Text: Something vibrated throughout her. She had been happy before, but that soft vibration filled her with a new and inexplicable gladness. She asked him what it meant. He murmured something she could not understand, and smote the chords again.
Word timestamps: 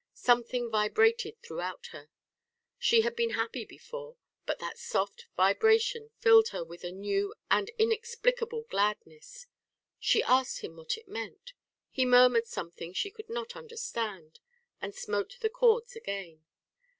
Something 0.15 0.71
vibrated 0.71 1.39
throughout 1.43 1.89
her. 1.91 2.09
She 2.79 3.01
had 3.01 3.15
been 3.15 3.35
happy 3.35 3.65
before, 3.65 4.15
but 4.47 4.57
that 4.57 4.79
soft 4.79 5.27
vibration 5.37 6.09
filled 6.17 6.47
her 6.47 6.63
with 6.63 6.83
a 6.83 6.91
new 6.91 7.35
and 7.51 7.69
inexplicable 7.77 8.63
gladness. 8.63 9.45
She 9.99 10.23
asked 10.23 10.61
him 10.61 10.75
what 10.75 10.97
it 10.97 11.07
meant. 11.07 11.53
He 11.91 12.03
murmured 12.05 12.47
something 12.47 12.93
she 12.93 13.11
could 13.11 13.29
not 13.29 13.55
understand, 13.55 14.39
and 14.81 14.95
smote 14.95 15.37
the 15.39 15.49
chords 15.51 15.95
again. 15.95 16.45